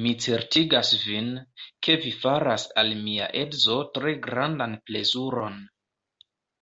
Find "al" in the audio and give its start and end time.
2.86-2.94